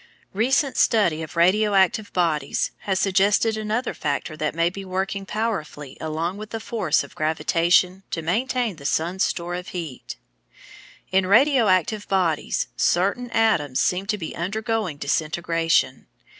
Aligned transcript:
Recent 0.33 0.77
study 0.77 1.21
of 1.21 1.35
radio 1.35 1.75
active 1.75 2.11
bodies 2.11 2.71
has 2.87 2.99
suggested 2.99 3.55
another 3.55 3.93
factor 3.93 4.35
that 4.35 4.55
may 4.55 4.67
be 4.71 4.83
working 4.83 5.27
powerfully 5.27 5.95
along 6.01 6.37
with 6.37 6.49
the 6.49 6.59
force 6.59 7.03
of 7.03 7.13
gravitation 7.13 8.01
to 8.09 8.23
maintain 8.23 8.77
the 8.77 8.85
sun's 8.85 9.21
store 9.23 9.53
of 9.53 9.67
heat. 9.67 10.15
In 11.11 11.27
radio 11.27 11.67
active 11.67 12.07
bodies 12.07 12.65
certain 12.75 13.29
atoms 13.29 13.79
seem 13.79 14.07
to 14.07 14.17
be 14.17 14.35
undergoing 14.35 14.97
disintegration. 14.97 16.07